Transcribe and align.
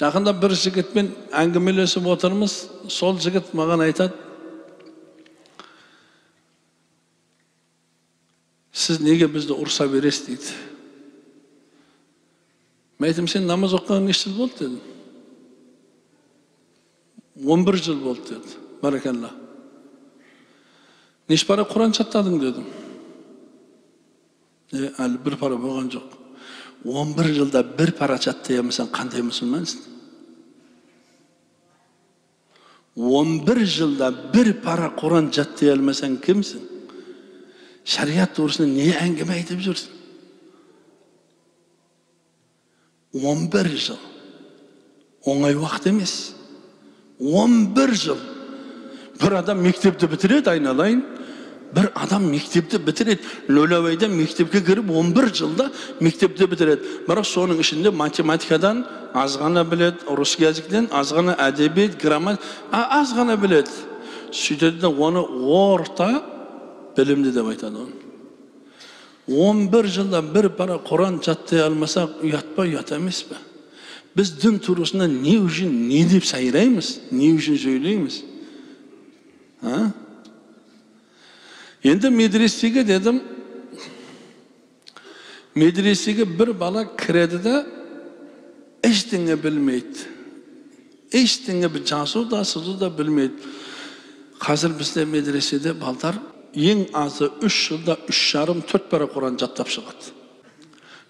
жақында 0.00 0.34
бір 0.40 0.54
жігітпен 0.58 1.12
әңгімелесіп 1.30 2.06
отырмыз. 2.14 2.56
Сол 2.90 3.18
жігіт 3.22 3.52
маған 3.54 3.84
айтады 3.86 4.24
сіз 8.74 9.00
неге 9.00 9.28
бізді 9.30 9.54
ұрса 9.54 9.86
бересіз? 9.88 10.26
дейді. 10.26 10.50
Мен 12.98 13.10
айттым 13.10 13.28
сен 13.30 13.46
намаз 13.46 13.72
оқығаныңа 13.78 14.10
неше 14.10 14.28
жыл 14.28 14.36
болды? 14.38 14.58
дедім. 14.58 14.80
Он 17.46 17.64
бір 17.64 17.78
жыл 17.78 18.00
болды 18.02 18.34
деді. 18.34 18.58
Баракалла 18.82 19.30
неше 21.28 21.46
пара 21.46 21.64
құран 21.64 21.94
жаттадың 21.96 22.40
дедім. 22.42 22.66
Әлі 24.74 25.22
бір 25.24 25.38
пара 25.40 25.56
болған 25.56 25.88
жоқ 25.94 26.23
он 26.84 27.14
бір 27.16 27.32
жылда 27.32 27.62
бір 27.78 27.94
пара 27.96 28.18
жаттай 28.20 28.60
алмасаң 28.60 28.90
қандай 28.92 29.24
мұсылмансың 29.24 29.80
он 32.94 33.40
бір 33.46 33.64
жылда 33.64 34.10
бір 34.34 34.52
пара 34.64 34.90
құран 34.98 35.32
жаттай 35.32 35.72
алмасаң 35.72 36.18
кімсің 36.24 36.62
шариғат 37.84 38.36
турасында 38.36 38.68
не 38.68 38.92
әңгіме 39.00 39.40
айтып 39.40 39.64
жүрсің 39.64 40.02
он 43.24 43.48
бір 43.48 43.68
жыл 43.72 43.98
оңай 45.24 45.56
уақыт 45.56 45.88
емес 45.88 46.34
он 47.18 47.74
бір 47.74 47.94
жыл 47.96 48.20
бір 49.20 49.40
адам 49.40 49.62
мектепті 49.64 50.06
бітіреді 50.10 50.50
айналайын 50.52 51.02
бір 51.74 51.90
адам 51.94 52.28
мектепті 52.30 52.78
бітіреді 52.78 53.22
лөләуайдан 53.48 54.14
мектепке 54.14 54.60
кіріп 54.60 54.90
11 54.90 55.40
жылда 55.40 55.70
мектепті 56.00 56.46
бітіреді 56.46 56.92
бірақ 57.08 57.26
соның 57.26 57.60
ішінде 57.60 57.90
математикадан 57.90 58.84
аз 59.14 59.38
ғана 59.40 59.64
біледі 59.64 60.06
русский 60.14 60.46
языктен 60.46 60.88
аз 60.92 61.12
ғана 61.12 61.36
әдебиет 61.38 61.98
грамматика 62.02 62.44
аз 62.70 63.14
ғана 63.16 63.36
біледі 63.36 63.70
сөйтеді 64.30 64.80
де 64.80 64.86
оны 64.86 65.24
орта 65.46 66.22
білімді 66.96 67.34
деп 67.34 67.50
айтады 67.54 67.86
оны 67.86 68.04
11 69.26 69.88
жылда 69.88 70.20
бір 70.22 70.50
пара 70.52 70.78
құран 70.78 71.18
жаттай 71.24 71.64
алмасақ 71.64 72.20
ұят 72.22 72.54
па 72.56 72.66
ұят 72.68 72.92
емес 72.94 73.22
пе 73.24 73.38
біз 74.14 74.34
дін 74.38 74.58
турасында 74.62 75.08
не 75.10 75.38
үшін 75.40 75.72
не 75.88 76.04
деп 76.06 76.26
сайраймыз 76.28 76.98
не 77.10 77.32
үшін 77.34 77.58
сөйлейміз 77.58 78.20
а 79.62 79.90
енді 81.84 82.10
медресеге 82.10 82.84
дедім 82.84 83.20
медресеге 85.54 86.24
бір 86.24 86.54
бала 86.54 86.84
кіреді 86.84 87.38
да 87.44 87.64
ештеңе 88.84 89.36
білмейді 89.36 90.08
ештеңе 91.12 91.68
жазу 91.84 92.24
да 92.24 92.44
сызу 92.44 92.78
да 92.80 92.88
білмейді 92.90 93.52
қазір 94.40 94.74
бізде 94.78 95.04
медреседе 95.04 95.72
балдар 95.72 96.18
ең 96.54 96.88
азы 96.96 97.30
үш 97.44 97.68
жылда 97.68 97.98
үш 98.08 98.18
жарым 98.32 98.64
төрт 98.64 98.88
пара 98.90 99.06
құран 99.06 99.38
жаттап 99.38 99.68
шығады 99.68 100.12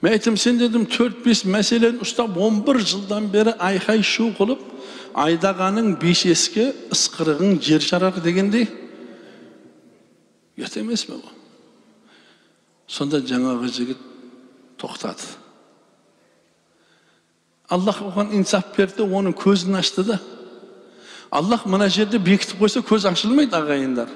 мен 0.02 0.12
айттым 0.12 0.36
сен 0.36 0.58
дедім 0.58 0.86
төрт 0.90 1.22
бес 1.24 1.44
мәселені 1.46 2.02
ұстап 2.04 2.36
он 2.36 2.62
бір 2.66 2.82
жылдан 2.82 3.30
бері 3.32 3.54
айқай 3.58 4.02
шу 4.02 4.32
қылып 4.38 4.62
айдағаның 5.14 5.94
бешеске 6.02 6.72
ысқырығың 6.92 7.60
жер 7.62 7.80
жарар 7.80 8.18
дегендей 8.24 8.68
ұят 10.58 10.76
емес 10.78 11.06
пе 11.08 11.16
бұл 11.16 11.32
сонда 12.86 13.22
жаңағы 13.24 13.70
жігіт 13.74 14.04
тоқтады 14.78 15.32
аллах 17.72 18.02
оған 18.04 18.34
инсаф 18.38 18.74
берді 18.76 19.06
оның 19.06 19.34
көзін 19.38 19.78
ашты 19.80 20.04
да 20.04 20.20
аллах 21.34 21.64
мына 21.66 21.88
жерде 21.90 22.18
бекітіп 22.18 22.60
қойса 22.60 22.82
көз 22.84 23.08
ашылмайды 23.10 23.56
ағайындар. 23.56 24.08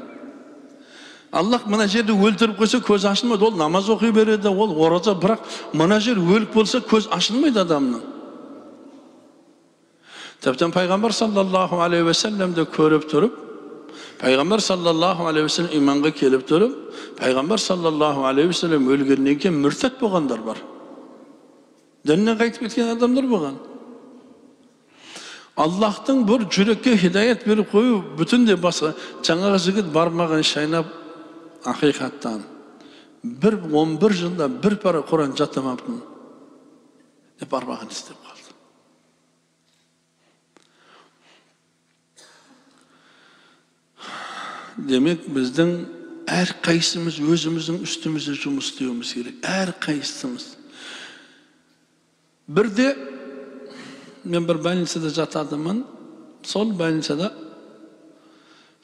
Аллах 1.32 1.66
мына 1.66 1.88
жерде 1.90 2.14
өлтіріп 2.14 2.60
қойса 2.60 2.78
көз 2.84 3.08
ашылмайды 3.10 3.44
ол 3.44 3.56
намаз 3.58 3.88
оқи 3.90 4.12
береді 4.12 4.48
ол 4.48 4.76
ораза 4.84 5.16
бірақ 5.18 5.42
мына 5.72 5.98
жер 6.00 6.20
өлік 6.20 6.54
болса 6.54 6.78
көз 6.78 7.08
ашылмайды 7.10 7.60
адамның 7.64 8.04
тіптен 10.44 10.72
пайғамбар 10.72 11.12
саллаллаху 11.12 11.82
алейхи 11.82 12.06
уассаламды 12.06 12.64
көріп 12.76 13.10
тұрып 13.10 13.47
пайғамбар 14.18 14.60
саллаллаху 14.60 15.28
алейхи 15.30 15.46
уассалам 15.46 15.74
иманға 15.78 16.12
келіп 16.16 16.44
тұрып 16.48 16.74
пайғамбар 17.20 17.62
саллаллаху 17.62 18.26
алейхи 18.26 18.52
уассалам 18.52 18.88
өлгеннен 18.90 19.38
кейін 19.38 19.60
мүртәт 19.62 19.98
болғандар 20.00 20.42
бар 20.42 20.62
діннен 22.08 22.38
қайтып 22.38 22.66
кеткен 22.66 22.94
адамдар 22.96 23.28
болған 23.30 23.58
аллахтың 25.58 26.22
бір 26.26 26.46
жүрекке 26.54 26.96
хидаят 26.98 27.46
беріп 27.46 27.72
қою 27.72 27.98
бүтіндей 28.18 28.58
басқа 28.62 28.94
жаңағы 29.26 29.58
жігіт 29.64 29.92
бармағын 29.94 30.44
шайнап 30.46 30.92
ақиқаттан 31.66 32.44
бір 33.22 33.58
он 33.74 33.96
бір 33.98 34.14
жылда 34.14 34.48
бір 34.48 34.78
пара 34.82 35.02
құран 35.02 35.34
жаттамаппын 35.38 36.02
деп 37.40 37.50
бармағын 37.50 37.90
істеп 37.90 38.18
қалды 38.22 38.37
демек 44.86 45.24
біздің 45.34 45.72
әрқайсымыз 46.28 47.18
өзіміздің 47.24 47.82
үстімізде 47.86 48.36
жұмыс 48.38 48.70
істеуіміз 48.70 49.12
керек 49.16 49.48
әрқайсымыз 49.48 50.46
бірде 52.48 52.92
мен 54.24 54.46
бір 54.46 54.60
больницада 54.62 55.10
жататынмын 55.14 55.82
сол 56.46 56.72
больницада 56.78 57.32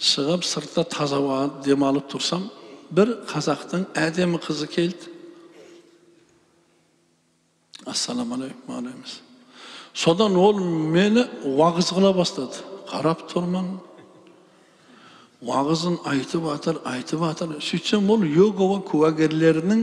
шығып 0.00 0.44
сыртта 0.49 0.84
таза 0.97 1.21
ауа 1.21 1.41
демалып 1.65 2.11
тұрсам 2.11 2.49
бір 2.91 3.15
қазақтың 3.31 3.87
әдемі 3.94 4.41
қызы 4.43 4.66
келді 4.72 5.12
ассалаумағалейкум 7.87 8.76
алейкум 8.81 9.19
содан 9.94 10.37
ол 10.37 10.59
мені 10.59 11.28
уағыз 11.47 11.93
қыла 11.94 12.15
бастады 12.16 12.65
қарап 12.91 13.28
тұрмын 13.31 13.76
уағызын 15.44 15.99
айтып 16.09 16.47
жатыр 16.49 16.81
айтып 16.88 17.21
жатыр 17.21 17.56
сөйтсем 17.60 18.09
ол 18.10 18.25
йогова 18.25 18.81
куәгерлерінің 18.88 19.82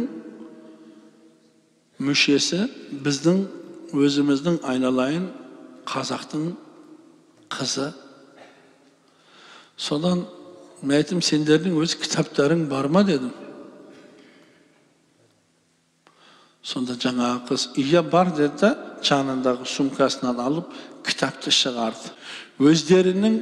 мүшесі 2.02 2.66
біздің 3.06 3.44
өзіміздің 3.94 4.62
айналайын 4.66 5.28
қазақтың 5.90 6.52
қызы 7.54 7.92
содан 9.78 10.26
мен 10.82 10.98
айттым 10.98 11.22
сендердің 11.22 11.78
өз 11.84 11.94
кітаптарың 12.02 12.66
бар 12.72 12.90
ма 12.90 13.06
дедім 13.06 13.34
сонда 16.66 16.98
жаңағы 16.98 17.46
қыз 17.50 17.68
иә 17.82 18.02
бар 18.10 18.34
деді 18.38 18.58
да 18.64 18.72
жанындағы 19.06 19.66
сумкасынан 19.70 20.42
алып 20.42 20.74
кітапты 21.06 21.54
шығарды 21.54 22.14
өздерінің 22.62 23.38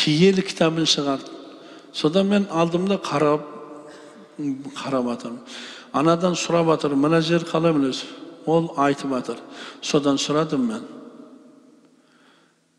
киелі 0.00 0.44
кітабын 0.46 0.88
шығарды 0.88 1.30
содан 1.92 2.28
мен 2.30 2.46
алдым 2.50 2.88
да 2.88 2.96
қарап 2.96 3.44
қарап 4.80 5.10
жатырмын 5.12 5.42
анадан 5.92 6.36
сұрап 6.38 6.70
жатырмын 6.72 7.08
мына 7.08 7.20
жер 7.24 7.44
қалай 7.48 7.74
білесіз 7.76 8.06
ол 8.46 8.70
айтып 8.80 9.12
жатыр 9.16 9.42
содан 9.82 10.16
сұрадым 10.20 10.64
мен 10.70 10.86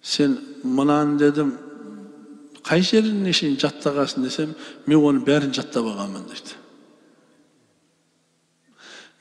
сен 0.02 0.38
мынаны 0.64 1.20
дедім 1.22 1.54
қай 2.66 2.82
жеріне 2.86 3.34
шейін 3.34 3.60
жаттағансың 3.62 4.26
десем 4.26 4.56
мен 4.86 5.00
оның 5.00 5.26
бәрін 5.28 5.54
жаттап 5.54 5.86
алғанмын 5.92 6.28
дейді 6.32 6.58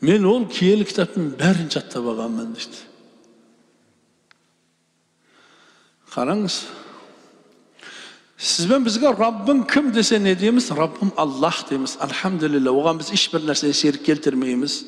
мен 0.09 0.25
ол 0.25 0.47
киелі 0.49 0.87
кітаптың 0.89 1.35
бәрін 1.41 1.69
жаттап 1.73 2.07
алғанмын 2.15 2.55
дейді 2.57 2.87
қараңыз 6.15 6.63
сіз 8.41 8.71
бен 8.71 8.85
бізге 8.87 9.13
раббың 9.13 9.67
кім 9.69 9.91
десе 9.93 10.19
не 10.19 10.33
дейміз 10.35 10.71
раббым 10.73 11.13
аллах 11.21 11.61
дейміз 11.69 11.99
альхамдулилля 12.01 12.73
оған 12.73 13.03
біз 13.03 13.13
ешбір 13.13 13.45
нәрсе 13.45 13.73
шерік 13.77 14.07
келтірмейміз 14.07 14.79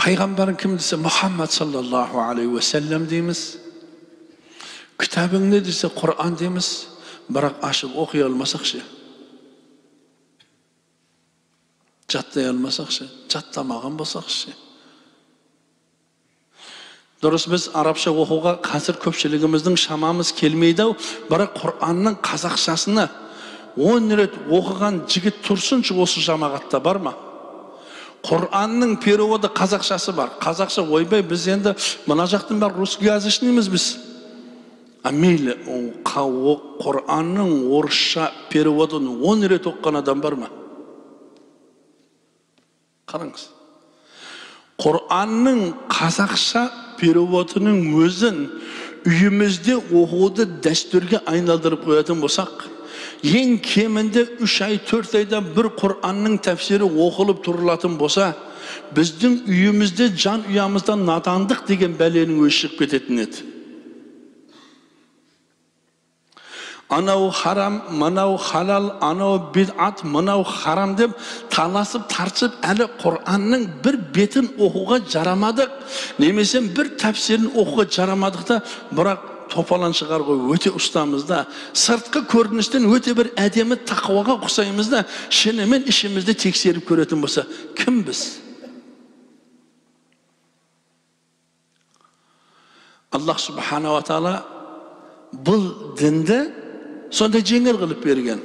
пайғамбарың 0.00 0.56
кім 0.56 0.78
десе 0.80 0.96
мұхаммад 0.96 1.52
саллаллаху 1.52 2.22
алейхи 2.24 2.54
уассалам 2.56 3.04
дейміз 3.10 3.42
кітабың 4.96 5.50
не 5.52 5.60
десе 5.60 5.90
құран 5.92 6.38
дейміз 6.40 6.70
бірақ 7.28 7.60
ашып 7.68 7.92
оқи 7.92 8.24
алмасақ 8.24 8.64
ше 8.64 8.80
жаттай 12.08 12.48
алмасақ 12.48 12.96
ше 12.96 13.10
жаттамаған 13.28 14.00
болсақ 14.00 14.32
ше 14.32 14.56
дұрыс 17.22 17.48
біз 17.50 17.68
арабша 17.74 18.12
оқуға 18.14 18.58
қазір 18.62 18.98
көпшілігіміздің 19.02 19.78
шамамыз 19.80 20.30
келмейді 20.38 20.84
ау. 20.86 20.96
Бірақ 21.30 21.56
құранның 21.58 22.20
қазақшасына 22.22 23.08
он 23.78 24.10
рет 24.14 24.36
оқыған 24.46 25.02
жігіт 25.10 25.42
тұрсыншы 25.46 25.96
осы 25.98 26.22
жамағатта 26.22 26.80
бар 26.82 27.02
ма? 27.02 27.14
Құранның 28.26 28.96
переводы 29.02 29.50
қазақшасы 29.50 30.14
бар. 30.14 30.32
Қазақша 30.42 30.86
ойбай 30.86 31.22
біз 31.22 31.48
енді 31.50 31.74
мына 32.06 32.26
жақтың 32.30 32.62
бәрі 32.62 32.82
русскоязычныймыз 32.82 33.70
біз. 33.70 33.86
А 35.02 35.10
мейлі 35.14 35.54
құранның 36.06 37.52
орысша 37.70 38.32
переводын 38.50 39.06
он 39.22 39.46
рет 39.46 39.66
оқыған 39.66 40.02
адам 40.02 40.20
бар 40.20 40.34
ма? 40.38 40.50
Қараңыз. 43.08 43.48
Құранның 44.78 45.72
қазақша 45.90 46.68
переводының 47.00 47.78
өзін 48.04 48.42
үйімізде 49.08 49.78
оқуды 49.78 50.46
дәстүрге 50.64 51.22
айналдырып 51.30 51.86
қоятын 51.86 52.20
болсақ 52.22 52.66
ең 53.22 53.58
кемінде 53.64 54.24
үш 54.44 54.60
ай 54.66 54.78
төрт 54.88 55.14
айда 55.18 55.40
бір 55.42 55.70
құранның 55.78 56.38
тәпсірі 56.44 56.86
оқылып 56.86 57.42
тұрылатын 57.46 57.96
болса 57.98 58.32
біздің 58.94 59.42
үйімізде 59.48 60.10
жан 60.16 60.44
ұямыздан 60.50 61.04
надандық 61.08 61.64
деген 61.68 61.96
бәленің 61.98 62.42
өзі 62.44 62.62
шығып 62.62 62.82
кететін 62.84 63.22
еді. 63.24 63.44
Анау 66.88 67.30
харам 67.30 67.82
мынау 67.90 68.36
халал 68.36 68.92
анау 69.00 69.50
бидат 69.52 70.04
мынау 70.04 70.44
харам 70.44 70.96
деп 70.96 71.16
таласып 71.50 72.08
тартысып 72.08 72.54
әлі 72.64 72.88
құранның 73.02 73.66
бір 73.84 73.98
бетін 74.14 74.48
оқуға 74.56 75.02
жарамадық. 75.12 75.68
Немесе 76.18 76.60
бір 76.60 76.94
тәпсірін 77.00 77.52
оқуға 77.52 77.88
жарамадық 77.92 78.46
та 78.48 78.62
бірақ 78.92 79.26
топалан 79.52 79.92
шығарға 79.96 80.36
өте 80.54 80.72
ұстамыз 80.76 81.26
да. 81.28 81.44
Сыртқы 81.76 82.24
көріністен 82.28 82.88
өте 82.88 83.14
бір 83.16 83.32
әдемі 83.36 83.78
тақуаға 83.88 84.38
ұқсаймыз 84.44 84.92
да 84.92 85.04
шынымен 85.28 85.88
ішімізді 85.88 86.36
тексеріп 86.44 86.88
көретін 86.88 87.20
болса 87.20 87.44
кім 87.76 88.02
біз 88.08 88.38
аллах 93.12 93.40
субханала 93.40 94.00
тағала 94.04 94.34
бұл 95.32 95.68
дінді 95.98 96.38
сондай 97.10 97.44
жеңіл 97.44 97.78
қылып 97.80 98.04
берген 98.04 98.42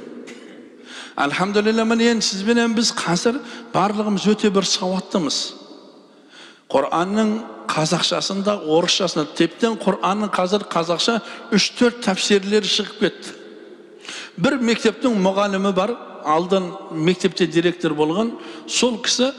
альхамдулилля 1.16 1.84
міне 1.86 2.10
енді 2.14 2.26
сізбенен 2.26 2.74
біз 2.76 2.92
қазір 2.96 3.38
барлығымыз 3.74 4.26
өте 4.32 4.50
бір 4.54 4.66
сауаттымыз 4.66 5.40
құранның 6.72 7.34
қазақшасында 7.70 8.56
орысшасында 8.74 9.36
тіптен 9.38 9.78
құранның 9.82 10.32
қазір 10.34 10.66
қазақша 10.72 11.20
үш 11.54 11.70
төрт 11.78 12.02
тәпсірлері 12.06 12.70
шығып 12.70 13.00
кетті 13.04 13.36
бір 14.42 14.58
мектептің 14.58 15.14
мұғалімі 15.22 15.72
бар 15.76 15.94
алдын 16.24 16.70
мектепте 16.90 17.46
директор 17.46 17.94
болған 17.94 18.34
сол 18.66 18.98
кісі 19.04 19.30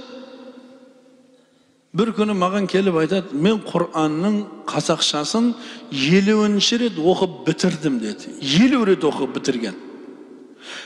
бір 1.96 2.12
күні 2.18 2.36
маған 2.36 2.66
келіп 2.68 2.98
айтады 3.00 3.38
мен 3.40 3.62
құранның 3.64 4.40
қазақшасын 4.68 5.54
елуінші 5.96 6.80
рет 6.82 6.98
оқып 7.00 7.46
бітірдім 7.48 8.00
деді 8.04 8.34
елу 8.66 8.84
рет 8.90 9.06
оқып 9.08 9.38
бітірген 9.38 9.78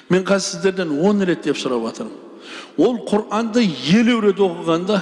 мен 0.09 0.25
қазір 0.27 0.45
сіздерден 0.51 0.93
он 1.01 1.23
рет 1.25 1.41
деп 1.47 1.57
сұрап 1.57 1.87
жатырмын 1.87 2.13
ол 2.77 3.01
құранды 3.09 3.65
елу 3.95 4.19
рет 4.27 4.37
оқығанда 4.37 5.01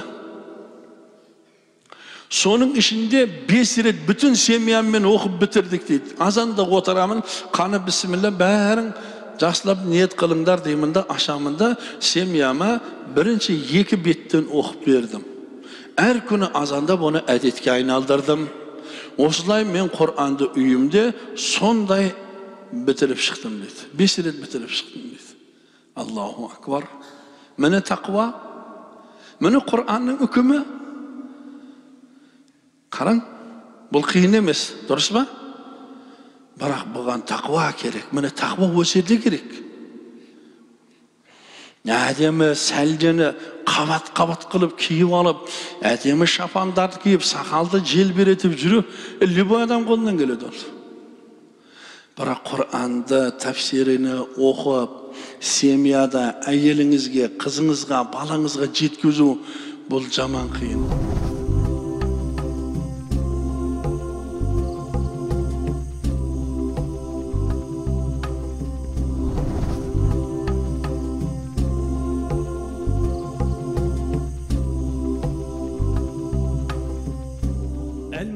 соның 2.40 2.74
ішінде 2.80 3.26
бес 3.48 3.76
рет 3.84 4.00
бүтін 4.08 4.36
семьяммен 4.36 5.04
оқып 5.12 5.40
бітірдік 5.44 5.88
дейді 5.92 6.16
азанда 6.24 6.64
отырамын 6.64 7.24
қаны 7.52 7.84
бісміллә 7.84 8.32
бәрің 8.40 8.94
жақсылап 9.40 9.84
ниет 9.84 10.16
қылыңдар 10.16 10.64
деймін 10.64 10.96
да 10.96 11.04
ашамын 11.12 11.56
да 11.60 11.74
семьяма 12.00 12.78
бірінші 13.14 13.60
екі 13.80 14.00
беттен 14.00 14.48
оқып 14.48 14.86
бердім 14.88 15.34
әр 15.98 16.20
күні 16.28 16.48
азандап 16.54 17.02
оны 17.02 17.22
әдетке 17.26 17.72
айналдырдым 17.74 18.46
осылай 19.18 19.64
мен 19.66 19.90
құранды 19.90 20.46
үйімде 20.54 21.10
сондай 21.34 22.12
бітіріп 22.72 23.18
шықтым 23.18 23.58
дейді 23.64 23.88
бес 23.98 24.18
рет 24.22 24.38
бітіріп 24.38 24.70
шықтым 24.70 25.08
дейді 25.10 25.36
аллаху 25.98 26.50
акбар 26.52 26.86
міне 27.56 27.82
тақуа 27.82 28.30
міне 29.42 29.62
құранның 29.66 30.22
үкімі 30.28 30.60
қараң 32.94 33.22
бұл 33.92 34.06
қиын 34.06 34.38
емес 34.38 34.68
дұрыс 34.88 35.10
па 35.16 35.26
бірақ 36.58 36.86
бұған 36.94 37.26
тақуа 37.26 37.72
керек 37.78 38.12
міне 38.12 38.30
тақуа 38.30 38.70
осы 38.78 39.00
жерде 39.00 39.18
керек 39.22 39.67
әдемі 41.94 42.52
сәлдені 42.58 43.32
қабат 43.68 44.10
қабат 44.16 44.46
қылып 44.52 44.74
киіп 44.80 45.12
алып 45.20 45.44
әдемі 45.86 46.26
шапандарды 46.28 47.00
киіп 47.04 47.24
сақалды 47.26 47.80
желбіретіп 47.84 48.56
жүру 48.58 48.82
любой 49.22 49.64
адам 49.64 49.86
қолынан 49.88 50.18
келеді 50.18 50.50
ол. 50.50 50.60
Бірақ 52.18 52.44
құранды 52.50 53.22
тәпсіріні 53.38 54.18
оқып 54.34 54.98
семьяда 55.40 56.40
әйеліңізге 56.50 57.32
қызыңызға 57.38 58.04
балаңызға 58.14 58.72
жеткізу 58.74 59.32
бұл 59.88 60.10
жаман 60.10 60.50
қиын. 60.58 61.37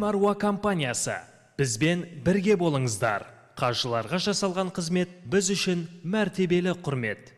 Маруа 0.02 0.34
компаниясы. 0.34 1.20
Бізбен 1.60 2.02
бірге 2.26 2.56
болыңыздар. 2.58 3.28
Қажыларға 3.54 4.18
жасалған 4.24 4.72
қызмет 4.74 5.12
біз 5.30 5.52
үшін 5.54 5.84
мәртебелі 6.02 6.74
құрмет. 6.82 7.30